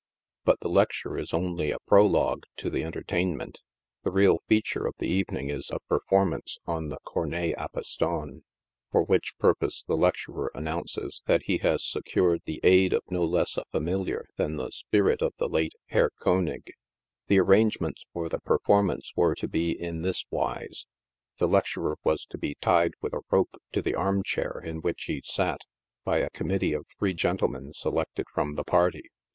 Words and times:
But 0.45 0.59
the 0.61 0.67
lec 0.67 0.89
ture 0.99 1.15
is 1.19 1.31
only 1.31 1.69
a 1.69 1.77
prologue 1.85 2.45
to 2.57 2.71
the 2.71 2.83
entertainment. 2.83 3.61
The 4.01 4.09
real 4.09 4.39
feature 4.47 4.87
of 4.87 4.95
the 4.97 5.07
evening 5.07 5.51
is 5.51 5.69
a 5.69 5.77
performance 5.81 6.57
on 6.65 6.89
the 6.89 6.97
cornet 7.05 7.53
a 7.55 7.69
pistons, 7.69 8.41
for 8.91 9.03
which 9.03 9.35
pur 9.37 9.53
pose 9.53 9.83
the 9.87 9.93
lecturer 9.95 10.49
announces 10.55 11.21
that 11.27 11.43
he 11.43 11.59
has 11.59 11.85
secured 11.85 12.41
the 12.45 12.59
aid 12.63 12.93
of 12.93 13.03
no 13.11 13.23
less 13.23 13.57
a 13.57 13.65
familiar 13.71 14.25
than 14.37 14.57
the 14.57 14.71
spirit 14.71 15.21
of 15.21 15.33
the 15.37 15.47
late 15.47 15.73
Herr 15.89 16.09
Koenig! 16.19 16.71
The 17.27 17.39
arrangements 17.39 18.03
for 18.11 18.27
the 18.27 18.39
performance 18.39 19.11
were 19.15 19.35
to 19.35 19.47
be 19.47 19.69
in 19.69 20.01
this 20.01 20.25
wise. 20.31 20.87
The 21.37 21.47
lecturer 21.47 21.97
was 22.03 22.25
to 22.31 22.39
be 22.39 22.55
tied 22.59 22.93
with 23.01 23.13
a 23.13 23.21
rope 23.29 23.53
to 23.73 23.83
the 23.83 23.93
arm 23.93 24.23
chair 24.23 24.59
in 24.65 24.81
which 24.81 25.03
he 25.03 25.21
sat, 25.23 25.61
by 26.03 26.17
a 26.17 26.31
committee 26.31 26.73
of 26.73 26.87
three 26.97 27.13
gentlemen 27.13 27.75
selected 27.75 28.25
from 28.33 28.55
the 28.55 28.63
party. 28.63 29.03